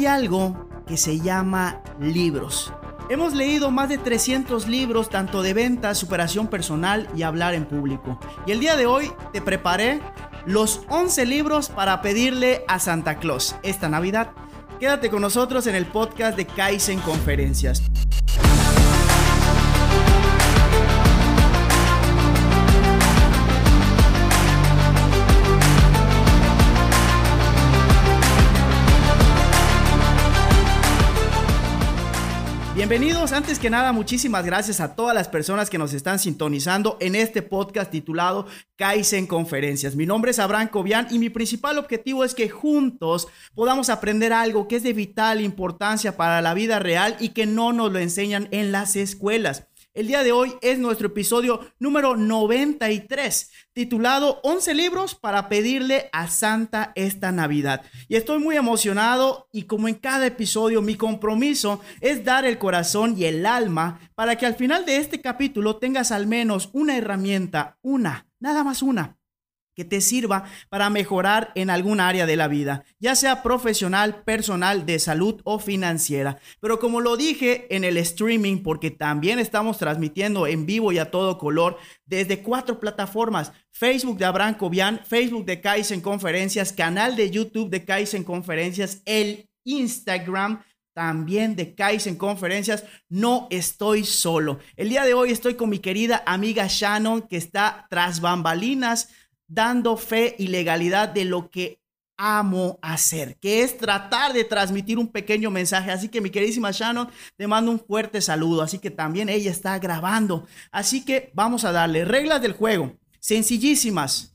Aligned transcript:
hay 0.00 0.06
algo 0.06 0.66
que 0.86 0.96
se 0.96 1.20
llama 1.20 1.82
libros. 2.00 2.72
Hemos 3.10 3.34
leído 3.34 3.70
más 3.70 3.90
de 3.90 3.98
300 3.98 4.66
libros 4.66 5.10
tanto 5.10 5.42
de 5.42 5.52
ventas, 5.52 5.98
superación 5.98 6.46
personal 6.46 7.06
y 7.14 7.22
hablar 7.22 7.52
en 7.52 7.66
público. 7.66 8.18
Y 8.46 8.52
el 8.52 8.60
día 8.60 8.76
de 8.76 8.86
hoy 8.86 9.12
te 9.34 9.42
preparé 9.42 10.00
los 10.46 10.80
11 10.88 11.26
libros 11.26 11.68
para 11.68 12.00
pedirle 12.00 12.64
a 12.66 12.78
Santa 12.78 13.18
Claus 13.18 13.56
esta 13.62 13.90
Navidad. 13.90 14.30
Quédate 14.78 15.10
con 15.10 15.20
nosotros 15.20 15.66
en 15.66 15.74
el 15.74 15.84
podcast 15.84 16.34
de 16.34 16.46
Kaizen 16.46 17.00
Conferencias. 17.00 17.82
Bienvenidos, 32.80 33.32
antes 33.32 33.58
que 33.58 33.68
nada, 33.68 33.92
muchísimas 33.92 34.42
gracias 34.46 34.80
a 34.80 34.94
todas 34.94 35.14
las 35.14 35.28
personas 35.28 35.68
que 35.68 35.76
nos 35.76 35.92
están 35.92 36.18
sintonizando 36.18 36.96
en 36.98 37.14
este 37.14 37.42
podcast 37.42 37.90
titulado 37.90 38.46
Kaizen 38.76 39.26
Conferencias. 39.26 39.96
Mi 39.96 40.06
nombre 40.06 40.30
es 40.30 40.38
Abraham 40.38 40.68
Cobian 40.68 41.06
y 41.10 41.18
mi 41.18 41.28
principal 41.28 41.76
objetivo 41.76 42.24
es 42.24 42.34
que 42.34 42.48
juntos 42.48 43.28
podamos 43.54 43.90
aprender 43.90 44.32
algo 44.32 44.66
que 44.66 44.76
es 44.76 44.82
de 44.82 44.94
vital 44.94 45.42
importancia 45.42 46.16
para 46.16 46.40
la 46.40 46.54
vida 46.54 46.78
real 46.78 47.18
y 47.20 47.34
que 47.34 47.44
no 47.44 47.74
nos 47.74 47.92
lo 47.92 47.98
enseñan 47.98 48.48
en 48.50 48.72
las 48.72 48.96
escuelas. 48.96 49.66
El 49.92 50.06
día 50.06 50.22
de 50.22 50.30
hoy 50.30 50.54
es 50.62 50.78
nuestro 50.78 51.08
episodio 51.08 51.72
número 51.80 52.16
93, 52.16 53.50
titulado 53.72 54.38
11 54.44 54.74
libros 54.74 55.16
para 55.16 55.48
pedirle 55.48 56.08
a 56.12 56.28
Santa 56.28 56.92
esta 56.94 57.32
Navidad. 57.32 57.82
Y 58.06 58.14
estoy 58.14 58.38
muy 58.38 58.56
emocionado 58.56 59.48
y 59.50 59.64
como 59.64 59.88
en 59.88 59.96
cada 59.96 60.28
episodio 60.28 60.80
mi 60.80 60.94
compromiso 60.94 61.80
es 62.00 62.24
dar 62.24 62.44
el 62.44 62.58
corazón 62.58 63.16
y 63.18 63.24
el 63.24 63.44
alma 63.44 63.98
para 64.14 64.36
que 64.36 64.46
al 64.46 64.54
final 64.54 64.86
de 64.86 64.98
este 64.98 65.20
capítulo 65.20 65.78
tengas 65.78 66.12
al 66.12 66.28
menos 66.28 66.70
una 66.72 66.96
herramienta, 66.96 67.76
una, 67.82 68.28
nada 68.38 68.62
más 68.62 68.82
una 68.82 69.19
que 69.80 69.84
te 69.86 70.02
sirva 70.02 70.44
para 70.68 70.90
mejorar 70.90 71.52
en 71.54 71.70
algún 71.70 72.00
área 72.00 72.26
de 72.26 72.36
la 72.36 72.48
vida, 72.48 72.84
ya 72.98 73.14
sea 73.14 73.42
profesional, 73.42 74.22
personal, 74.24 74.84
de 74.84 74.98
salud 74.98 75.40
o 75.44 75.58
financiera. 75.58 76.38
Pero 76.60 76.78
como 76.78 77.00
lo 77.00 77.16
dije 77.16 77.66
en 77.74 77.84
el 77.84 77.96
streaming, 77.96 78.62
porque 78.62 78.90
también 78.90 79.38
estamos 79.38 79.78
transmitiendo 79.78 80.46
en 80.46 80.66
vivo 80.66 80.92
y 80.92 80.98
a 80.98 81.10
todo 81.10 81.38
color 81.38 81.78
desde 82.04 82.42
cuatro 82.42 82.78
plataformas, 82.78 83.52
Facebook 83.70 84.18
de 84.18 84.26
Abraham 84.26 84.58
Cobian, 84.58 85.00
Facebook 85.06 85.46
de 85.46 85.62
Kaizen 85.62 86.02
Conferencias, 86.02 86.74
canal 86.74 87.16
de 87.16 87.30
YouTube 87.30 87.70
de 87.70 87.86
Kaizen 87.86 88.22
Conferencias, 88.22 89.00
el 89.06 89.48
Instagram 89.64 90.62
también 90.92 91.56
de 91.56 91.74
Kaizen 91.74 92.16
Conferencias. 92.16 92.84
No 93.08 93.48
estoy 93.50 94.04
solo. 94.04 94.58
El 94.76 94.90
día 94.90 95.04
de 95.04 95.14
hoy 95.14 95.30
estoy 95.30 95.54
con 95.54 95.70
mi 95.70 95.78
querida 95.78 96.22
amiga 96.26 96.66
Shannon, 96.68 97.22
que 97.22 97.38
está 97.38 97.86
tras 97.88 98.20
bambalinas 98.20 99.08
dando 99.50 99.96
fe 99.96 100.36
y 100.38 100.46
legalidad 100.46 101.08
de 101.08 101.24
lo 101.24 101.50
que 101.50 101.80
amo 102.16 102.78
hacer, 102.82 103.36
que 103.38 103.62
es 103.62 103.78
tratar 103.78 104.32
de 104.32 104.44
transmitir 104.44 104.98
un 104.98 105.08
pequeño 105.08 105.50
mensaje. 105.50 105.90
Así 105.90 106.08
que 106.08 106.20
mi 106.20 106.30
queridísima 106.30 106.70
Shannon, 106.70 107.08
te 107.36 107.46
mando 107.46 107.70
un 107.70 107.80
fuerte 107.80 108.20
saludo. 108.20 108.62
Así 108.62 108.78
que 108.78 108.90
también 108.90 109.28
ella 109.28 109.50
está 109.50 109.78
grabando. 109.78 110.46
Así 110.70 111.04
que 111.04 111.30
vamos 111.34 111.64
a 111.64 111.72
darle 111.72 112.04
reglas 112.04 112.42
del 112.42 112.52
juego, 112.52 112.94
sencillísimas. 113.18 114.34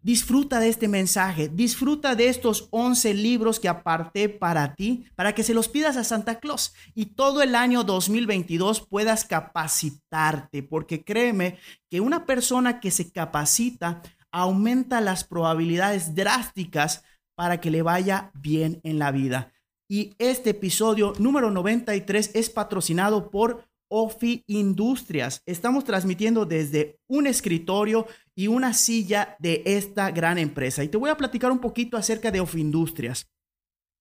Disfruta 0.00 0.58
de 0.58 0.68
este 0.68 0.88
mensaje, 0.88 1.48
disfruta 1.48 2.14
de 2.14 2.28
estos 2.28 2.68
11 2.70 3.12
libros 3.14 3.60
que 3.60 3.68
aparté 3.68 4.28
para 4.28 4.74
ti, 4.74 5.04
para 5.16 5.34
que 5.34 5.42
se 5.42 5.52
los 5.52 5.68
pidas 5.68 5.96
a 5.96 6.04
Santa 6.04 6.38
Claus 6.38 6.72
y 6.94 7.06
todo 7.06 7.42
el 7.42 7.56
año 7.56 7.82
2022 7.82 8.86
puedas 8.86 9.24
capacitarte, 9.24 10.62
porque 10.62 11.02
créeme 11.02 11.58
que 11.90 12.00
una 12.00 12.24
persona 12.26 12.78
que 12.80 12.92
se 12.92 13.10
capacita 13.10 14.00
aumenta 14.32 15.00
las 15.00 15.24
probabilidades 15.24 16.14
drásticas 16.14 17.04
para 17.36 17.60
que 17.60 17.70
le 17.70 17.82
vaya 17.82 18.30
bien 18.34 18.80
en 18.84 18.98
la 18.98 19.10
vida. 19.12 19.52
Y 19.90 20.14
este 20.18 20.50
episodio 20.50 21.14
número 21.18 21.50
93 21.50 22.32
es 22.34 22.50
patrocinado 22.50 23.30
por 23.30 23.68
Ofi 23.90 24.44
Industrias. 24.46 25.42
Estamos 25.46 25.84
transmitiendo 25.84 26.44
desde 26.44 27.00
un 27.08 27.26
escritorio 27.26 28.06
y 28.34 28.48
una 28.48 28.74
silla 28.74 29.36
de 29.38 29.62
esta 29.64 30.10
gran 30.10 30.36
empresa. 30.38 30.84
Y 30.84 30.88
te 30.88 30.98
voy 30.98 31.10
a 31.10 31.16
platicar 31.16 31.50
un 31.50 31.60
poquito 31.60 31.96
acerca 31.96 32.30
de 32.30 32.40
Ofi 32.40 32.60
Industrias. 32.60 33.30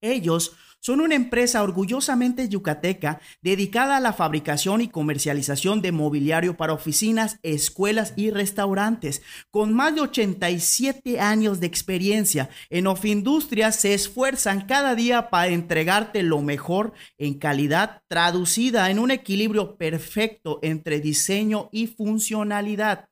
Ellos 0.01 0.55
son 0.79 1.01
una 1.01 1.15
empresa 1.15 1.63
orgullosamente 1.63 2.47
yucateca 2.49 3.19
dedicada 3.41 3.97
a 3.97 3.99
la 3.99 4.13
fabricación 4.13 4.81
y 4.81 4.87
comercialización 4.87 5.81
de 5.81 5.91
mobiliario 5.91 6.55
para 6.57 6.73
oficinas, 6.73 7.39
escuelas 7.43 8.13
y 8.15 8.31
restaurantes. 8.31 9.21
Con 9.51 9.73
más 9.73 9.95
de 9.95 10.01
87 10.01 11.19
años 11.19 11.59
de 11.59 11.67
experiencia 11.67 12.49
en 12.69 12.87
Ofindustrias 12.87 13.75
se 13.75 13.93
esfuerzan 13.93 14.65
cada 14.65 14.95
día 14.95 15.29
para 15.29 15.51
entregarte 15.51 16.23
lo 16.23 16.41
mejor 16.41 16.93
en 17.17 17.35
calidad 17.35 18.01
traducida 18.07 18.89
en 18.89 18.99
un 18.99 19.11
equilibrio 19.11 19.77
perfecto 19.77 20.59
entre 20.61 20.99
diseño 20.99 21.69
y 21.71 21.87
funcionalidad. 21.87 23.09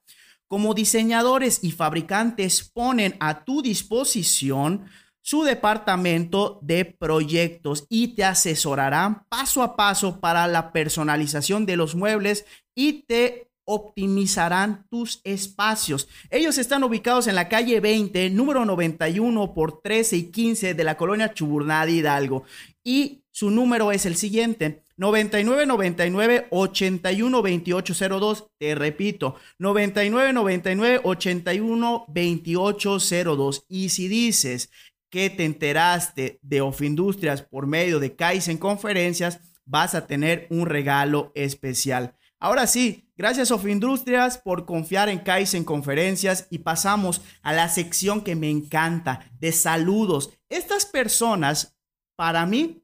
Como 0.47 0.73
diseñadores 0.75 1.63
y 1.63 1.71
fabricantes 1.71 2.63
ponen 2.63 3.15
a 3.19 3.43
tu 3.43 3.61
disposición 3.61 4.85
su 5.25 5.43
departamento 5.43 6.59
de 6.61 6.85
proyectos 6.85 7.87
y 7.89 8.09
te 8.09 8.23
asesorarán 8.23 9.23
paso 9.27 9.63
a 9.63 9.75
paso 9.75 10.19
para 10.19 10.45
la 10.45 10.71
personalización 10.71 11.65
de 11.65 11.77
los 11.77 11.95
muebles 11.95 12.45
y 12.75 13.05
te 13.07 13.49
optimizarán 13.65 14.85
tus 14.87 15.21
espacios. 15.23 16.07
Ellos 16.29 16.59
están 16.59 16.83
ubicados 16.83 17.25
en 17.25 17.33
la 17.33 17.49
calle 17.49 17.79
20, 17.79 18.29
número 18.29 18.65
91 18.65 19.55
por 19.55 19.81
13 19.81 20.15
y 20.15 20.23
15 20.25 20.75
de 20.75 20.83
la 20.83 20.95
colonia 20.95 21.33
Chuburnada 21.33 21.89
Hidalgo. 21.89 22.43
Y 22.83 23.23
su 23.31 23.49
número 23.49 23.91
es 23.91 24.05
el 24.05 24.17
siguiente. 24.17 24.83
9999 24.97 26.47
81 26.51 27.37
2802. 27.41 28.45
Te 28.59 28.75
repito, 28.75 29.37
9999 29.57 31.01
81 31.03 32.05
2802. 32.07 33.65
Y 33.67 33.89
si 33.89 34.07
dices 34.07 34.69
que 35.15 35.29
te 35.29 35.45
enteraste 35.45 36.41
de 36.41 36.59
Ofindustrias 36.59 37.41
por 37.41 37.67
medio 37.67 38.01
de 38.01 38.17
Kaizen 38.17 38.57
Conferencias, 38.57 39.39
vas 39.63 39.95
a 39.95 40.07
tener 40.07 40.45
un 40.49 40.65
regalo 40.65 41.31
especial. 41.35 42.17
Ahora 42.37 42.67
sí, 42.67 43.09
gracias 43.15 43.49
Ofindustrias 43.49 44.37
por 44.37 44.65
confiar 44.65 45.07
en 45.07 45.19
Kaizen 45.19 45.63
Conferencias 45.63 46.47
y 46.49 46.57
pasamos 46.57 47.21
a 47.43 47.53
la 47.53 47.69
sección 47.69 48.25
que 48.25 48.35
me 48.35 48.49
encanta 48.49 49.31
de 49.39 49.53
saludos. 49.53 50.31
Estas 50.49 50.85
personas, 50.85 51.77
para 52.17 52.45
mí, 52.45 52.83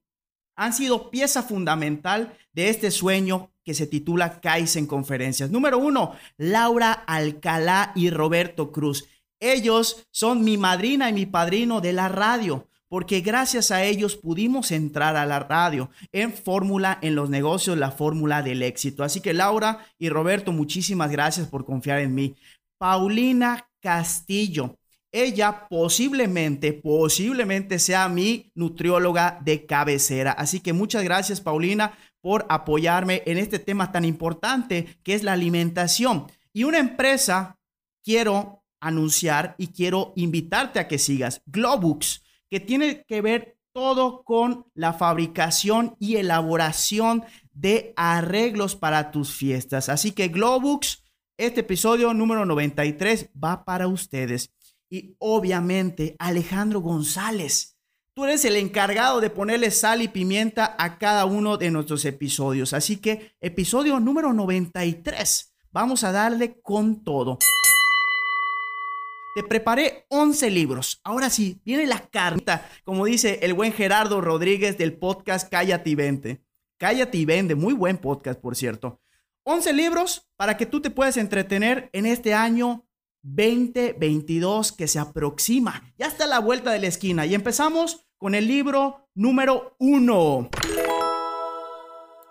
han 0.56 0.72
sido 0.72 1.12
pieza 1.12 1.44
fundamental 1.44 2.34
de 2.54 2.70
este 2.70 2.92
sueño 2.92 3.52
que 3.66 3.74
se 3.74 3.88
titula 3.88 4.40
Kaizen 4.40 4.88
Conferencias. 4.88 5.52
Número 5.52 5.80
uno, 5.80 6.16
Laura 6.38 6.94
Alcalá 6.94 7.92
y 7.94 8.10
Roberto 8.10 8.72
Cruz. 8.72 9.06
Ellos 9.42 10.08
son 10.12 10.44
mi 10.44 10.56
madrina 10.56 11.10
y 11.10 11.14
mi 11.14 11.26
padrino 11.26 11.82
de 11.82 11.94
la 11.94 12.08
radio, 12.08 12.68
porque 12.88 13.22
gracias 13.22 13.72
a 13.72 13.84
ellos 13.84 14.16
pudimos 14.16 14.72
entrar 14.72 15.16
a 15.18 15.26
la 15.26 15.40
radio 15.40 15.90
en 16.12 16.32
fórmula 16.32 17.00
en 17.02 17.16
los 17.16 17.30
negocios, 17.30 17.78
la 17.78 17.92
fórmula 17.92 18.44
del 18.44 18.62
éxito. 18.62 19.04
Así 19.04 19.20
que 19.20 19.34
Laura 19.34 19.86
y 19.98 20.10
Roberto, 20.10 20.52
muchísimas 20.52 21.10
gracias 21.10 21.48
por 21.48 21.66
confiar 21.66 22.00
en 22.00 22.14
mí. 22.14 22.36
Paulina 22.78 23.68
Castillo. 23.82 24.78
Ella 25.12 25.68
posiblemente, 25.68 26.72
posiblemente 26.72 27.80
sea 27.80 28.08
mi 28.08 28.52
nutrióloga 28.56 29.40
de 29.44 29.66
cabecera. 29.66 30.32
Así 30.32 30.62
que 30.62 30.72
muchas 30.72 31.04
gracias, 31.04 31.42
Paulina, 31.42 31.98
por 32.22 32.46
apoyarme 32.48 33.24
en 33.26 33.38
este 33.38 33.60
tema 33.60 33.92
tan 33.92 34.06
importante 34.06 35.00
que 35.04 35.16
es 35.16 35.24
la 35.24 35.34
alimentación. 35.34 36.28
Y 36.54 36.64
una 36.64 36.80
empresa, 36.80 37.58
quiero 38.04 38.61
anunciar 38.82 39.56
y 39.58 39.68
quiero 39.68 40.12
invitarte 40.16 40.80
a 40.80 40.88
que 40.88 41.00
sigas 41.00 41.42
Globux, 41.46 42.24
que 42.50 42.60
tiene 42.60 43.06
que 43.06 43.22
ver 43.22 43.58
todo 43.74 44.24
con 44.24 44.66
la 44.74 44.94
fabricación 44.94 45.96
y 46.00 46.18
elaboración 46.18 47.24
de 47.54 47.94
arreglos 47.96 48.76
para 48.76 49.12
tus 49.12 49.34
fiestas. 49.34 49.88
Así 49.88 50.12
que 50.12 50.28
Globux, 50.28 51.04
este 51.38 51.62
episodio 51.62 52.14
número 52.14 52.46
93 52.46 53.30
va 53.42 53.64
para 53.64 53.88
ustedes. 53.88 54.52
Y 54.90 55.16
obviamente 55.20 56.16
Alejandro 56.20 56.82
González. 56.82 57.78
Tú 58.14 58.26
eres 58.26 58.44
el 58.44 58.58
encargado 58.58 59.22
de 59.22 59.30
ponerle 59.30 59.72
sal 59.72 60.02
y 60.02 60.10
pimienta 60.10 60.76
a 60.78 60.98
cada 60.98 61.24
uno 61.24 61.58
de 61.58 61.72
nuestros 61.72 62.04
episodios. 62.04 62.74
Así 62.74 62.98
que 62.98 63.32
episodio 63.40 64.02
número 64.02 64.34
93. 64.34 65.54
Vamos 65.72 66.04
a 66.04 66.12
darle 66.12 66.60
con 66.62 67.06
todo. 67.06 67.40
Te 69.34 69.44
preparé 69.44 70.06
11 70.10 70.50
libros. 70.50 71.00
Ahora 71.04 71.30
sí, 71.30 71.62
viene 71.64 71.86
la 71.86 72.00
carnita, 72.08 72.70
como 72.84 73.06
dice 73.06 73.40
el 73.44 73.54
buen 73.54 73.74
Gerardo 73.74 74.22
Rodríguez 74.22 74.78
del 74.78 74.94
podcast 74.94 75.50
Cállate 75.50 75.90
y 75.90 75.96
Vende. 75.96 76.42
Cállate 76.78 77.18
y 77.18 77.26
Vende, 77.26 77.56
muy 77.56 77.74
buen 77.74 77.98
podcast, 77.98 78.40
por 78.40 78.56
cierto. 78.56 79.02
11 79.44 79.74
libros 79.74 80.30
para 80.36 80.58
que 80.58 80.66
tú 80.66 80.82
te 80.82 80.90
puedas 80.90 81.18
entretener 81.18 81.90
en 81.94 82.06
este 82.06 82.34
año 82.34 82.86
2022 83.24 84.72
que 84.72 84.88
se 84.88 85.00
aproxima. 85.00 85.94
Ya 85.98 86.08
está 86.08 86.26
a 86.26 86.28
la 86.28 86.40
vuelta 86.40 86.72
de 86.72 86.80
la 86.80 86.88
esquina 86.88 87.26
y 87.26 87.36
empezamos 87.36 88.06
con 88.18 88.36
el 88.36 88.48
libro 88.48 89.10
número 89.14 89.76
uno. 89.80 90.50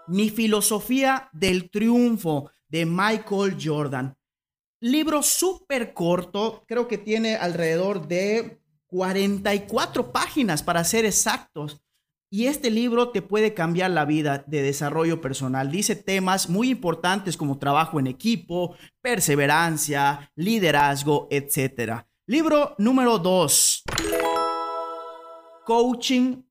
Mi 0.07 0.31
filosofía 0.31 1.29
del 1.33 1.71
triunfo 1.71 2.51
de 2.69 2.87
Michael 2.87 3.57
Jordan. 3.63 4.17
Libro 4.83 5.23
súper 5.23 5.93
corto, 5.93 6.65
creo 6.67 6.89
que 6.89 6.97
tiene 6.97 7.37
alrededor 7.37 8.09
de 8.09 8.63
44 8.87 10.11
páginas 10.11 10.63
para 10.63 10.85
ser 10.85 11.05
exactos. 11.05 11.83
Y 12.31 12.47
este 12.47 12.71
libro 12.71 13.11
te 13.11 13.21
puede 13.21 13.53
cambiar 13.53 13.91
la 13.91 14.07
vida 14.07 14.43
de 14.47 14.63
desarrollo 14.63 15.21
personal. 15.21 15.71
Dice 15.71 15.97
temas 15.97 16.49
muy 16.49 16.71
importantes 16.71 17.37
como 17.37 17.59
trabajo 17.59 18.01
en 18.01 18.07
equipo, 18.07 18.75
perseverancia, 19.03 20.33
liderazgo, 20.35 21.29
etc. 21.31 22.07
Libro 22.27 22.75
número 22.79 23.19
2. 23.19 23.83
Coaching 25.67 26.43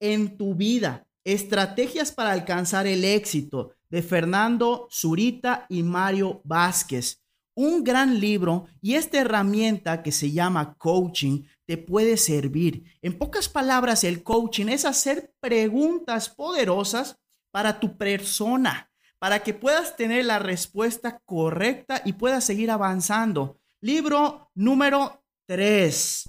en 0.00 0.36
tu 0.36 0.56
vida. 0.56 1.06
Estrategias 1.22 2.10
para 2.10 2.32
alcanzar 2.32 2.88
el 2.88 3.04
éxito 3.04 3.74
de 3.90 4.02
Fernando 4.02 4.88
Zurita 4.90 5.66
y 5.68 5.84
Mario 5.84 6.40
Vázquez 6.42 7.19
un 7.54 7.84
gran 7.84 8.20
libro 8.20 8.66
y 8.80 8.94
esta 8.94 9.18
herramienta 9.18 10.02
que 10.02 10.12
se 10.12 10.30
llama 10.30 10.74
coaching 10.78 11.44
te 11.66 11.76
puede 11.78 12.16
servir. 12.16 12.84
En 13.02 13.16
pocas 13.16 13.48
palabras, 13.48 14.04
el 14.04 14.22
coaching 14.22 14.66
es 14.66 14.84
hacer 14.84 15.32
preguntas 15.40 16.28
poderosas 16.28 17.20
para 17.50 17.80
tu 17.80 17.96
persona, 17.96 18.90
para 19.18 19.42
que 19.42 19.54
puedas 19.54 19.96
tener 19.96 20.24
la 20.24 20.38
respuesta 20.38 21.20
correcta 21.24 22.02
y 22.04 22.14
puedas 22.14 22.44
seguir 22.44 22.70
avanzando. 22.70 23.58
Libro 23.80 24.50
número 24.54 25.24
3. 25.46 26.24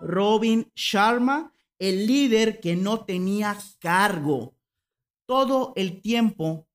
Robin 0.00 0.70
Sharma, 0.74 1.52
el 1.78 2.06
líder 2.06 2.60
que 2.60 2.76
no 2.76 3.04
tenía 3.04 3.56
cargo. 3.78 4.54
Todo 5.26 5.72
el 5.76 6.00
tiempo 6.00 6.65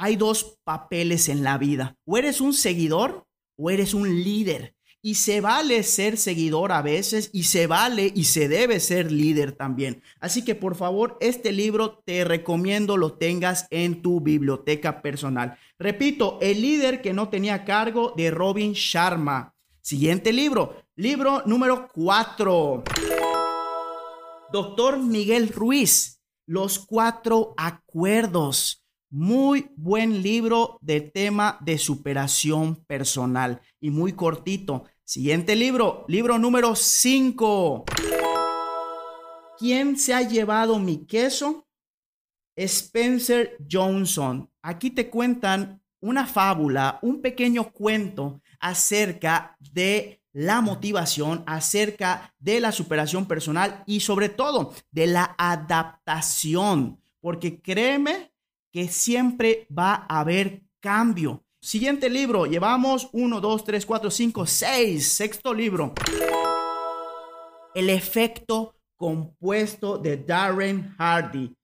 hay 0.00 0.16
dos 0.16 0.58
papeles 0.64 1.28
en 1.28 1.44
la 1.44 1.58
vida. 1.58 1.94
O 2.06 2.16
eres 2.16 2.40
un 2.40 2.54
seguidor 2.54 3.26
o 3.56 3.68
eres 3.70 3.92
un 3.92 4.22
líder. 4.24 4.74
Y 5.02 5.16
se 5.16 5.42
vale 5.42 5.82
ser 5.82 6.16
seguidor 6.16 6.72
a 6.72 6.80
veces 6.80 7.28
y 7.34 7.44
se 7.44 7.66
vale 7.66 8.10
y 8.14 8.24
se 8.24 8.48
debe 8.48 8.80
ser 8.80 9.12
líder 9.12 9.52
también. 9.52 10.02
Así 10.18 10.42
que 10.42 10.54
por 10.54 10.74
favor, 10.74 11.18
este 11.20 11.52
libro 11.52 12.02
te 12.04 12.24
recomiendo 12.24 12.96
lo 12.96 13.14
tengas 13.14 13.66
en 13.70 14.00
tu 14.00 14.20
biblioteca 14.20 15.02
personal. 15.02 15.58
Repito, 15.78 16.38
El 16.40 16.62
líder 16.62 17.02
que 17.02 17.12
no 17.12 17.28
tenía 17.28 17.64
cargo 17.66 18.14
de 18.16 18.30
Robin 18.30 18.72
Sharma. 18.72 19.54
Siguiente 19.82 20.32
libro, 20.32 20.82
libro 20.96 21.42
número 21.44 21.88
4. 21.92 22.84
Doctor 24.50 24.98
Miguel 24.98 25.48
Ruiz, 25.48 26.22
Los 26.46 26.78
Cuatro 26.78 27.54
Acuerdos. 27.58 28.79
Muy 29.12 29.72
buen 29.74 30.22
libro 30.22 30.78
de 30.80 31.00
tema 31.00 31.58
de 31.62 31.78
superación 31.78 32.76
personal 32.76 33.60
y 33.80 33.90
muy 33.90 34.12
cortito. 34.12 34.84
Siguiente 35.02 35.56
libro, 35.56 36.04
libro 36.06 36.38
número 36.38 36.76
5. 36.76 37.86
¿Quién 39.58 39.98
se 39.98 40.14
ha 40.14 40.22
llevado 40.22 40.78
mi 40.78 41.06
queso? 41.06 41.66
Spencer 42.54 43.56
Johnson. 43.68 44.48
Aquí 44.62 44.90
te 44.90 45.10
cuentan 45.10 45.82
una 45.98 46.24
fábula, 46.24 47.00
un 47.02 47.20
pequeño 47.20 47.72
cuento 47.72 48.40
acerca 48.60 49.56
de 49.58 50.22
la 50.32 50.60
motivación, 50.60 51.42
acerca 51.48 52.32
de 52.38 52.60
la 52.60 52.70
superación 52.70 53.26
personal 53.26 53.82
y 53.86 53.98
sobre 53.98 54.28
todo 54.28 54.72
de 54.92 55.08
la 55.08 55.34
adaptación. 55.36 57.00
Porque 57.20 57.60
créeme 57.60 58.29
que 58.72 58.88
siempre 58.88 59.66
va 59.76 60.06
a 60.08 60.20
haber 60.20 60.62
cambio. 60.80 61.44
Siguiente 61.62 62.08
libro, 62.08 62.46
llevamos 62.46 63.08
1, 63.12 63.40
2, 63.40 63.64
3, 63.64 63.86
4, 63.86 64.10
5, 64.10 64.46
6, 64.46 65.12
sexto 65.12 65.52
libro. 65.52 65.92
El 67.74 67.90
efecto 67.90 68.74
compuesto 68.96 69.98
de 69.98 70.16
Darren 70.16 70.94
Hardy. 70.98 71.54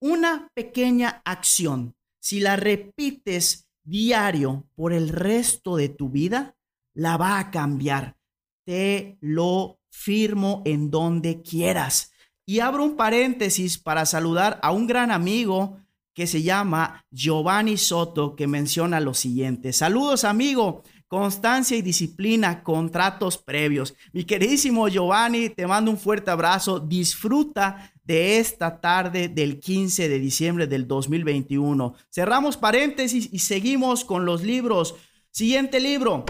Una 0.00 0.48
pequeña 0.54 1.22
acción, 1.24 1.96
si 2.20 2.40
la 2.40 2.56
repites 2.56 3.68
diario 3.82 4.68
por 4.76 4.92
el 4.92 5.08
resto 5.08 5.76
de 5.76 5.88
tu 5.88 6.08
vida, 6.08 6.56
la 6.94 7.16
va 7.16 7.38
a 7.38 7.50
cambiar. 7.50 8.16
Te 8.64 9.18
lo 9.20 9.80
firmo 9.90 10.62
en 10.64 10.90
donde 10.90 11.42
quieras. 11.42 12.12
Y 12.48 12.60
abro 12.60 12.82
un 12.82 12.96
paréntesis 12.96 13.76
para 13.76 14.06
saludar 14.06 14.58
a 14.62 14.72
un 14.72 14.86
gran 14.86 15.10
amigo 15.10 15.76
que 16.14 16.26
se 16.26 16.42
llama 16.42 17.04
Giovanni 17.10 17.76
Soto, 17.76 18.36
que 18.36 18.46
menciona 18.46 19.00
lo 19.00 19.12
siguiente. 19.12 19.74
Saludos, 19.74 20.24
amigo. 20.24 20.82
Constancia 21.08 21.76
y 21.76 21.82
disciplina, 21.82 22.62
contratos 22.62 23.36
previos. 23.36 23.94
Mi 24.14 24.24
queridísimo 24.24 24.88
Giovanni, 24.88 25.50
te 25.50 25.66
mando 25.66 25.90
un 25.90 25.98
fuerte 25.98 26.30
abrazo. 26.30 26.80
Disfruta 26.80 27.92
de 28.02 28.38
esta 28.38 28.80
tarde 28.80 29.28
del 29.28 29.60
15 29.60 30.08
de 30.08 30.18
diciembre 30.18 30.66
del 30.66 30.88
2021. 30.88 31.96
Cerramos 32.10 32.56
paréntesis 32.56 33.28
y 33.30 33.40
seguimos 33.40 34.06
con 34.06 34.24
los 34.24 34.42
libros. 34.42 34.94
Siguiente 35.30 35.80
libro. 35.80 36.24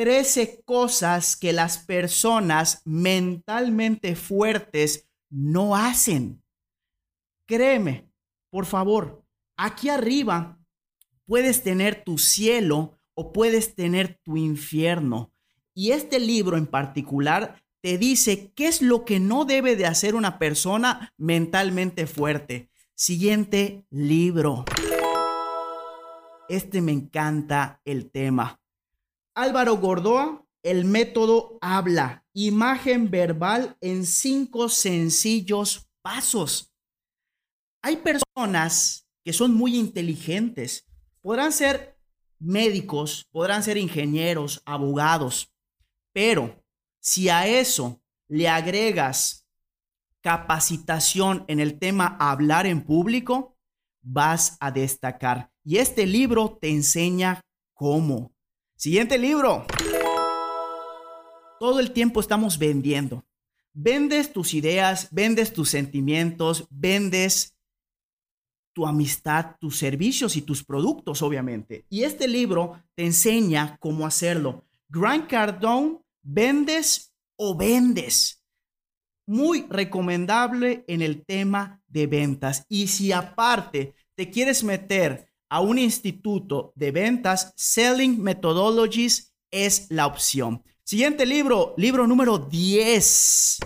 13 0.00 0.62
cosas 0.64 1.36
que 1.36 1.52
las 1.52 1.76
personas 1.76 2.80
mentalmente 2.86 4.16
fuertes 4.16 5.10
no 5.28 5.76
hacen. 5.76 6.42
Créeme, 7.44 8.10
por 8.48 8.64
favor, 8.64 9.22
aquí 9.58 9.90
arriba 9.90 10.58
puedes 11.26 11.62
tener 11.62 12.02
tu 12.02 12.16
cielo 12.16 12.98
o 13.12 13.30
puedes 13.30 13.74
tener 13.74 14.18
tu 14.22 14.38
infierno. 14.38 15.34
Y 15.74 15.90
este 15.90 16.18
libro 16.18 16.56
en 16.56 16.66
particular 16.66 17.62
te 17.82 17.98
dice 17.98 18.52
qué 18.54 18.68
es 18.68 18.80
lo 18.80 19.04
que 19.04 19.20
no 19.20 19.44
debe 19.44 19.76
de 19.76 19.84
hacer 19.84 20.14
una 20.14 20.38
persona 20.38 21.12
mentalmente 21.18 22.06
fuerte. 22.06 22.70
Siguiente 22.94 23.84
libro. 23.90 24.64
Este 26.48 26.80
me 26.80 26.92
encanta 26.92 27.82
el 27.84 28.10
tema. 28.10 28.59
Álvaro 29.40 29.78
Gordoa, 29.78 30.46
el 30.62 30.84
método 30.84 31.56
habla, 31.62 32.26
imagen 32.34 33.10
verbal 33.10 33.74
en 33.80 34.04
cinco 34.04 34.68
sencillos 34.68 35.88
pasos. 36.02 36.74
Hay 37.80 37.96
personas 37.96 39.08
que 39.24 39.32
son 39.32 39.54
muy 39.54 39.76
inteligentes, 39.76 40.86
podrán 41.22 41.52
ser 41.52 41.96
médicos, 42.38 43.26
podrán 43.30 43.62
ser 43.62 43.78
ingenieros, 43.78 44.60
abogados, 44.66 45.50
pero 46.12 46.62
si 47.00 47.30
a 47.30 47.46
eso 47.46 48.02
le 48.28 48.46
agregas 48.46 49.46
capacitación 50.20 51.46
en 51.48 51.60
el 51.60 51.78
tema 51.78 52.18
hablar 52.20 52.66
en 52.66 52.84
público, 52.84 53.56
vas 54.02 54.58
a 54.60 54.70
destacar. 54.70 55.50
Y 55.64 55.78
este 55.78 56.04
libro 56.04 56.58
te 56.60 56.68
enseña 56.68 57.40
cómo. 57.72 58.34
Siguiente 58.80 59.18
libro. 59.18 59.66
Todo 61.58 61.80
el 61.80 61.90
tiempo 61.90 62.18
estamos 62.18 62.58
vendiendo. 62.58 63.26
Vendes 63.74 64.32
tus 64.32 64.54
ideas, 64.54 65.08
vendes 65.10 65.52
tus 65.52 65.68
sentimientos, 65.68 66.66
vendes 66.70 67.58
tu 68.72 68.86
amistad, 68.86 69.56
tus 69.60 69.76
servicios 69.76 70.34
y 70.36 70.40
tus 70.40 70.64
productos, 70.64 71.20
obviamente. 71.20 71.84
Y 71.90 72.04
este 72.04 72.26
libro 72.26 72.82
te 72.94 73.04
enseña 73.04 73.76
cómo 73.80 74.06
hacerlo. 74.06 74.64
Grant 74.88 75.28
Cardone, 75.28 75.98
vendes 76.22 77.12
o 77.36 77.54
vendes. 77.54 78.42
Muy 79.26 79.66
recomendable 79.68 80.86
en 80.88 81.02
el 81.02 81.26
tema 81.26 81.82
de 81.86 82.06
ventas. 82.06 82.64
Y 82.70 82.86
si 82.86 83.12
aparte 83.12 83.94
te 84.14 84.30
quieres 84.30 84.64
meter 84.64 85.29
a 85.50 85.60
un 85.60 85.78
instituto 85.78 86.72
de 86.76 86.92
ventas, 86.92 87.52
Selling 87.56 88.22
Methodologies 88.22 89.34
es 89.50 89.90
la 89.90 90.06
opción. 90.06 90.62
Siguiente 90.84 91.26
libro, 91.26 91.74
libro 91.76 92.06
número 92.06 92.38
10. 92.38 93.58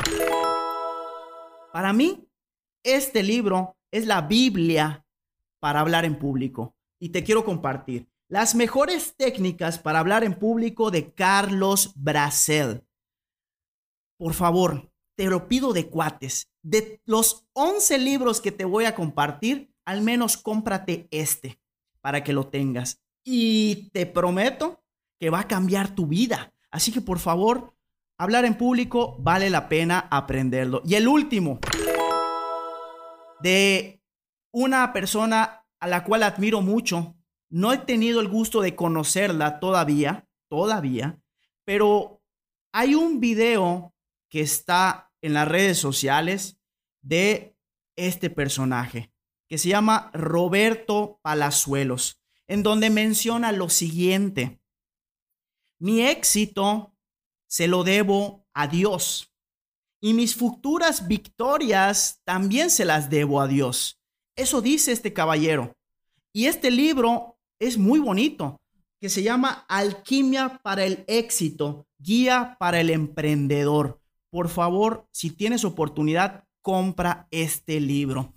Para 1.73 1.93
mí, 1.93 2.27
este 2.83 3.23
libro 3.23 3.77
es 3.93 4.07
la 4.07 4.23
Biblia 4.23 5.07
para 5.61 5.81
hablar 5.81 6.07
en 6.07 6.19
público 6.19 6.75
y 6.99 7.11
te 7.11 7.23
quiero 7.23 7.45
compartir. 7.45 8.09
Las 8.29 8.55
mejores 8.55 9.15
técnicas 9.17 9.79
para 9.79 9.99
hablar 9.99 10.25
en 10.25 10.39
público 10.39 10.91
de 10.91 11.13
Carlos 11.13 11.93
Bracel. 11.97 12.87
Por 14.19 14.33
favor, 14.33 14.91
te 15.17 15.27
lo 15.27 15.49
pido 15.49 15.75
de 15.75 15.91
cuates. 15.91 16.51
De 16.63 17.03
los 17.05 17.47
11 17.53 17.99
libros 17.99 18.41
que 18.41 18.53
te 18.53 18.65
voy 18.65 18.87
a 18.87 18.95
compartir, 18.95 19.75
al 19.85 20.01
menos 20.01 20.39
cómprate 20.39 21.09
este 21.11 21.61
para 22.05 22.23
que 22.23 22.35
lo 22.35 22.49
tengas. 22.49 23.03
Y 23.25 23.89
te 23.95 24.05
prometo 24.05 24.85
que 25.19 25.31
va 25.31 25.41
a 25.41 25.49
cambiar 25.49 25.95
tu 25.95 26.07
vida. 26.07 26.53
Así 26.71 26.93
que 26.93 27.01
por 27.01 27.19
favor, 27.19 27.75
hablar 28.19 28.45
en 28.45 28.59
público 28.59 29.17
vale 29.21 29.49
la 29.49 29.71
pena 29.71 30.07
aprenderlo. 30.11 30.83
Y 30.85 30.97
el 30.97 31.09
último, 31.09 31.61
de 33.41 34.03
una 34.53 34.93
persona 34.93 35.65
a 35.81 35.89
la 35.89 36.05
cual 36.05 36.25
admiro 36.25 36.61
mucho. 36.61 37.17
No 37.49 37.73
he 37.73 37.79
tenido 37.79 38.21
el 38.21 38.29
gusto 38.29 38.61
de 38.61 38.77
conocerla 38.77 39.59
todavía, 39.59 40.29
todavía, 40.51 41.19
pero 41.65 42.21
hay 42.71 42.95
un 42.95 43.19
video 43.19 43.95
que 44.29 44.43
está 44.43 45.11
en 45.23 45.33
las 45.33 45.49
redes 45.49 45.79
sociales 45.79 46.59
de 47.01 47.57
este 47.97 48.29
personaje 48.29 49.14
que 49.55 49.59
se 49.59 49.69
llama 49.69 50.11
Roberto 50.13 51.21
Palazuelos, 51.23 52.21
en 52.49 52.65
donde 52.65 52.91
menciona 52.91 53.53
lo 53.53 53.69
siguiente. 53.69 54.61
Mi 55.79 56.01
éxito 56.01 56.97
se 57.47 57.69
lo 57.69 57.85
debo 57.85 58.49
a 58.53 58.67
Dios 58.67 59.33
y 60.01 60.13
mis 60.13 60.35
futuras 60.35 61.07
victorias 61.07 62.21
también 62.25 62.69
se 62.69 62.85
las 62.85 63.11
debo 63.11 63.41
a 63.41 63.47
Dios. 63.47 64.01
Eso 64.35 64.61
dice 64.61 64.91
este 64.91 65.13
caballero. 65.13 65.77
Y 66.33 66.47
este 66.47 66.73
libro 66.73 67.39
es 67.61 67.79
muy 67.79 68.01
bonito, 68.01 68.61
que 68.99 69.09
se 69.09 69.23
llama 69.23 69.67
Alquimia 69.69 70.59
para 70.65 70.85
el 70.85 71.05
éxito, 71.07 71.87
guía 71.97 72.57
para 72.59 72.81
el 72.81 72.91
emprendedor. 72.91 74.01
Por 74.31 74.49
favor, 74.49 75.07
si 75.13 75.31
tienes 75.31 75.65
oportunidad, 75.65 76.43
compra 76.61 77.29
este 77.31 77.79
libro. 77.79 78.35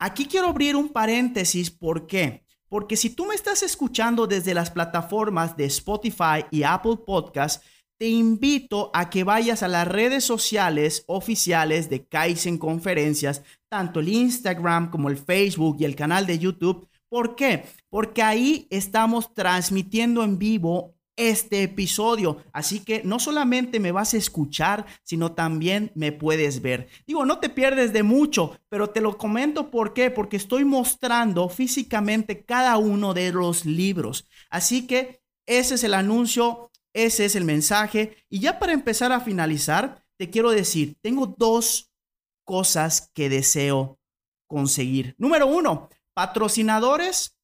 Aquí 0.00 0.26
quiero 0.26 0.48
abrir 0.48 0.76
un 0.76 0.90
paréntesis, 0.90 1.72
¿por 1.72 2.06
qué? 2.06 2.44
Porque 2.68 2.96
si 2.96 3.10
tú 3.10 3.26
me 3.26 3.34
estás 3.34 3.64
escuchando 3.64 4.28
desde 4.28 4.54
las 4.54 4.70
plataformas 4.70 5.56
de 5.56 5.64
Spotify 5.64 6.44
y 6.52 6.62
Apple 6.62 6.98
Podcast, 7.04 7.64
te 7.98 8.08
invito 8.08 8.92
a 8.94 9.10
que 9.10 9.24
vayas 9.24 9.64
a 9.64 9.68
las 9.68 9.88
redes 9.88 10.22
sociales 10.22 11.02
oficiales 11.08 11.90
de 11.90 12.06
Kaizen 12.06 12.58
Conferencias, 12.58 13.42
tanto 13.68 13.98
el 13.98 14.08
Instagram 14.08 14.90
como 14.90 15.08
el 15.08 15.16
Facebook 15.16 15.78
y 15.80 15.84
el 15.84 15.96
canal 15.96 16.26
de 16.26 16.38
YouTube. 16.38 16.88
¿Por 17.08 17.34
qué? 17.34 17.64
Porque 17.90 18.22
ahí 18.22 18.68
estamos 18.70 19.34
transmitiendo 19.34 20.22
en 20.22 20.38
vivo 20.38 20.94
este 21.18 21.62
episodio. 21.62 22.38
Así 22.52 22.80
que 22.80 23.02
no 23.04 23.18
solamente 23.18 23.80
me 23.80 23.92
vas 23.92 24.14
a 24.14 24.16
escuchar, 24.16 24.86
sino 25.02 25.32
también 25.32 25.92
me 25.94 26.12
puedes 26.12 26.62
ver. 26.62 26.88
Digo, 27.06 27.26
no 27.26 27.40
te 27.40 27.50
pierdes 27.50 27.92
de 27.92 28.02
mucho, 28.02 28.58
pero 28.70 28.88
te 28.88 29.02
lo 29.02 29.18
comento 29.18 29.70
por 29.70 29.92
qué, 29.92 30.10
porque 30.10 30.38
estoy 30.38 30.64
mostrando 30.64 31.50
físicamente 31.50 32.44
cada 32.44 32.78
uno 32.78 33.12
de 33.12 33.32
los 33.32 33.66
libros. 33.66 34.26
Así 34.48 34.86
que 34.86 35.20
ese 35.46 35.74
es 35.74 35.84
el 35.84 35.94
anuncio 35.94 36.68
ese 36.98 37.24
es 37.24 37.36
el 37.36 37.44
mensaje. 37.44 38.16
Y 38.28 38.40
ya 38.40 38.58
para 38.58 38.72
empezar 38.72 39.12
a 39.12 39.20
finalizar, 39.20 40.04
te 40.16 40.30
quiero 40.30 40.50
decir, 40.50 40.96
tengo 41.00 41.26
dos 41.26 41.92
cosas 42.44 43.10
que 43.14 43.28
deseo 43.28 43.98
conseguir. 44.48 45.14
Número 45.18 45.46
uno, 45.46 45.88
patrocinadores 46.14 47.37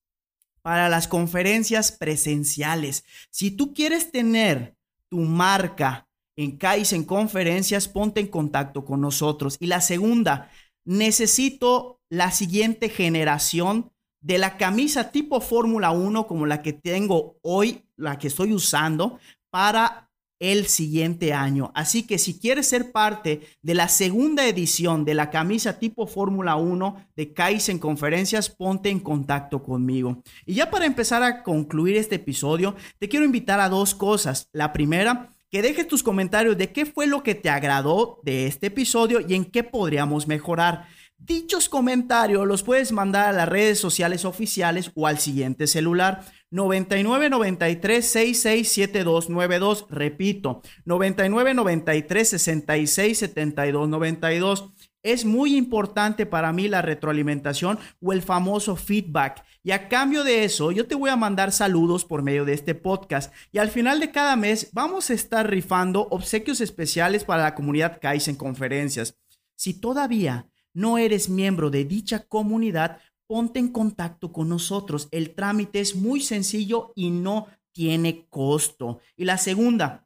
para 0.65 0.89
las 0.89 1.09
conferencias 1.09 1.93
presenciales. 1.93 3.05
Si 3.29 3.51
tú 3.51 3.75
quieres 3.75 4.11
tener 4.11 4.75
tu 5.11 5.19
marca 5.19 6.09
en 6.37 6.57
Kaizen 6.57 7.05
Conferencias, 7.05 7.87
ponte 7.87 8.21
en 8.21 8.29
contacto 8.29 8.83
con 8.83 9.03
nosotros. 9.03 9.59
Y 9.61 9.67
la 9.67 9.83
segunda, 9.83 10.51
necesito 10.87 12.01
la 12.09 12.31
siguiente 12.31 12.89
generación 12.89 13.93
de 14.23 14.39
la 14.39 14.57
camisa 14.57 15.11
tipo 15.11 15.43
Fórmula 15.43 15.91
1 15.91 16.27
como 16.27 16.47
la 16.47 16.63
que 16.63 16.73
tengo 16.73 17.37
hoy, 17.43 17.85
la 17.97 18.19
que 18.19 18.29
estoy 18.29 18.55
usando, 18.55 19.19
para 19.51 20.04
el 20.39 20.67
siguiente 20.67 21.33
año. 21.33 21.73
Así 21.75 22.07
que 22.07 22.19
si 22.19 22.39
quieres 22.39 22.69
ser 22.69 22.93
parte 22.93 23.41
de 23.63 23.75
la 23.75 23.89
segunda 23.89 24.47
edición 24.47 25.05
de 25.05 25.15
la 25.15 25.31
camisa 25.31 25.79
tipo 25.79 26.07
Fórmula 26.07 26.57
1 26.57 27.09
de 27.17 27.33
Kaizen 27.33 27.79
Conferencias, 27.79 28.51
ponte 28.51 28.91
en 28.91 29.01
contacto 29.01 29.63
conmigo. 29.63 30.23
Y 30.47 30.55
ya 30.55 30.71
para 30.71 30.87
empezar 30.87 31.23
a 31.23 31.43
concluir 31.43 31.97
este 31.97 32.17
episodio, 32.17 32.75
te 32.99 33.09
quiero 33.09 33.25
invitar 33.25 33.61
a 33.61 33.69
dos 33.69 33.95
cosas. 33.95 34.49
La 34.53 34.73
primera, 34.73 35.31
que 35.51 35.63
dejes 35.63 35.87
tus 35.87 36.03
comentarios 36.03 36.59
de 36.59 36.73
qué 36.73 36.85
fue 36.85 37.07
lo 37.07 37.23
que 37.23 37.37
te 37.37 37.49
agradó 37.49 38.21
de 38.25 38.47
este 38.47 38.67
episodio 38.67 39.21
y 39.21 39.35
en 39.35 39.45
qué 39.45 39.63
podríamos 39.63 40.27
mejorar. 40.27 40.89
Dichos 41.17 41.69
comentarios 41.69 42.47
los 42.47 42.63
puedes 42.63 42.93
mandar 42.93 43.29
a 43.29 43.33
las 43.33 43.49
redes 43.49 43.79
sociales 43.79 44.25
oficiales 44.25 44.91
o 44.95 45.07
al 45.07 45.19
siguiente 45.19 45.67
celular 45.67 46.25
99 46.55 47.31
93 47.31 48.07
66 48.07 48.69
7292. 48.69 49.87
Repito, 49.91 50.63
99 50.85 51.53
93 51.53 52.29
66 52.29 53.19
72 53.19 53.89
92. 53.89 54.71
Es 55.03 55.25
muy 55.25 55.57
importante 55.57 56.27
para 56.27 56.53
mí 56.53 56.69
la 56.69 56.81
retroalimentación 56.81 57.81
o 58.01 58.13
el 58.13 58.23
famoso 58.23 58.77
feedback. 58.77 59.45
Y 59.65 59.73
a 59.73 59.89
cambio 59.89 60.23
de 60.23 60.45
eso, 60.45 60.71
yo 60.71 60.87
te 60.87 60.95
voy 60.95 61.11
a 61.11 61.17
mandar 61.17 61.51
saludos 61.51 62.05
por 62.05 62.23
medio 62.23 62.45
de 62.45 62.53
este 62.53 62.77
podcast. 62.77 63.35
Y 63.51 63.59
al 63.59 63.69
final 63.69 63.99
de 63.99 64.13
cada 64.13 64.37
mes 64.37 64.71
vamos 64.73 65.11
a 65.11 65.15
estar 65.15 65.51
rifando 65.51 66.07
obsequios 66.13 66.61
especiales 66.61 67.25
para 67.25 67.43
la 67.43 67.57
comunidad 67.57 67.99
Kaizen 68.01 68.37
Conferencias. 68.37 69.19
Si 69.57 69.75
todavía 69.75 70.49
no 70.73 70.99
eres 70.99 71.29
miembro 71.29 71.71
de 71.71 71.85
dicha 71.85 72.21
comunidad, 72.29 73.01
ponte 73.27 73.59
en 73.59 73.69
contacto 73.69 74.33
con 74.33 74.49
nosotros. 74.49 75.09
El 75.11 75.35
trámite 75.35 75.81
es 75.81 75.95
muy 75.95 76.21
sencillo 76.21 76.93
y 76.95 77.11
no 77.11 77.47
tiene 77.73 78.27
costo. 78.29 79.01
Y 79.17 79.25
la 79.25 79.39
segunda, 79.39 80.05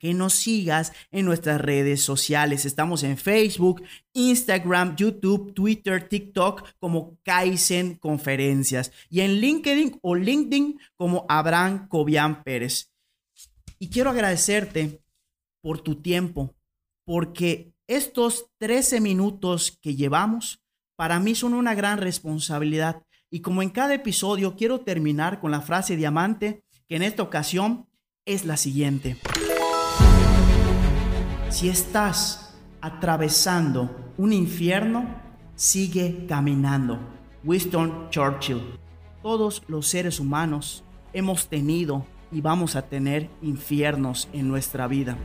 que 0.00 0.14
nos 0.14 0.32
sigas 0.32 0.92
en 1.12 1.26
nuestras 1.26 1.60
redes 1.60 2.00
sociales. 2.00 2.64
Estamos 2.64 3.04
en 3.04 3.18
Facebook, 3.18 3.82
Instagram, 4.14 4.96
YouTube, 4.96 5.52
Twitter, 5.52 6.08
TikTok 6.08 6.66
como 6.80 7.18
Kaizen 7.22 7.96
Conferencias 7.96 8.90
y 9.10 9.20
en 9.20 9.34
LinkedIn 9.34 9.98
o 10.00 10.16
LinkedIn 10.16 10.80
como 10.96 11.26
Abraham 11.28 11.86
Cobian 11.86 12.42
Pérez. 12.42 12.90
Y 13.78 13.90
quiero 13.90 14.10
agradecerte 14.10 15.02
por 15.62 15.82
tu 15.82 15.96
tiempo, 15.96 16.54
porque 17.04 17.74
estos 17.86 18.46
13 18.58 19.00
minutos 19.00 19.78
que 19.82 19.94
llevamos 19.94 20.62
para 21.00 21.18
mí 21.18 21.34
son 21.34 21.54
una 21.54 21.74
gran 21.74 21.96
responsabilidad. 21.96 23.04
Y 23.30 23.40
como 23.40 23.62
en 23.62 23.70
cada 23.70 23.94
episodio, 23.94 24.54
quiero 24.54 24.80
terminar 24.80 25.40
con 25.40 25.50
la 25.50 25.62
frase 25.62 25.96
diamante, 25.96 26.62
que 26.86 26.96
en 26.96 27.02
esta 27.02 27.22
ocasión 27.22 27.88
es 28.26 28.44
la 28.44 28.58
siguiente. 28.58 29.16
Si 31.48 31.70
estás 31.70 32.54
atravesando 32.82 34.12
un 34.18 34.34
infierno, 34.34 35.06
sigue 35.54 36.26
caminando. 36.28 36.98
Winston 37.44 38.10
Churchill. 38.10 38.60
Todos 39.22 39.62
los 39.68 39.86
seres 39.86 40.20
humanos 40.20 40.84
hemos 41.14 41.48
tenido 41.48 42.04
y 42.30 42.42
vamos 42.42 42.76
a 42.76 42.82
tener 42.82 43.30
infiernos 43.40 44.28
en 44.34 44.48
nuestra 44.48 44.86
vida. 44.86 45.16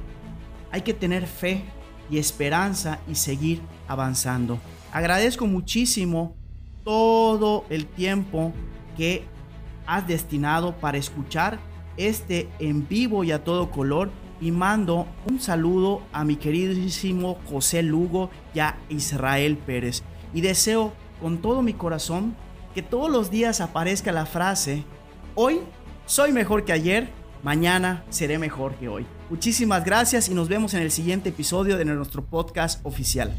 Hay 0.71 0.83
que 0.83 0.93
tener 0.93 1.27
fe 1.27 1.65
y 2.09 2.17
esperanza 2.17 3.01
y 3.09 3.15
seguir 3.15 3.59
avanzando. 3.89 4.57
Agradezco 4.95 5.45
muchísimo 5.45 6.37
todo 6.85 7.65
el 7.69 7.85
tiempo 7.85 8.53
que 8.95 9.25
has 9.85 10.07
destinado 10.07 10.77
para 10.77 10.97
escuchar 10.97 11.59
este 11.97 12.47
en 12.59 12.87
vivo 12.87 13.25
y 13.25 13.33
a 13.33 13.43
todo 13.43 13.71
color 13.71 14.09
y 14.39 14.51
mando 14.51 15.05
un 15.29 15.41
saludo 15.41 16.01
a 16.13 16.23
mi 16.23 16.37
queridísimo 16.37 17.37
José 17.49 17.83
Lugo 17.83 18.29
y 18.53 18.59
a 18.59 18.77
Israel 18.87 19.57
Pérez 19.57 20.01
y 20.33 20.39
deseo 20.39 20.93
con 21.19 21.39
todo 21.39 21.61
mi 21.61 21.73
corazón 21.73 22.33
que 22.73 22.81
todos 22.81 23.11
los 23.11 23.29
días 23.29 23.59
aparezca 23.59 24.13
la 24.13 24.25
frase 24.25 24.85
hoy 25.35 25.59
soy 26.05 26.31
mejor 26.31 26.63
que 26.63 26.71
ayer, 26.71 27.09
mañana 27.43 28.05
seré 28.09 28.39
mejor 28.39 28.75
que 28.75 28.87
hoy. 28.87 29.05
Muchísimas 29.29 29.83
gracias 29.83 30.29
y 30.29 30.33
nos 30.33 30.47
vemos 30.47 30.73
en 30.73 30.83
el 30.83 30.91
siguiente 30.91 31.29
episodio 31.29 31.75
de 31.75 31.83
nuestro 31.83 32.23
podcast 32.23 32.79
oficial. 32.85 33.35